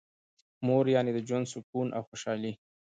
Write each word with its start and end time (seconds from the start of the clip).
مور 0.65 0.85
یعنی 0.95 1.11
د 1.13 1.19
ژوند 1.27 1.45
سکون 1.53 1.87
او 1.97 2.01
خوشحالي. 2.09 2.51